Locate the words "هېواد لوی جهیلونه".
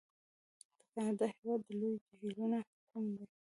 1.35-2.59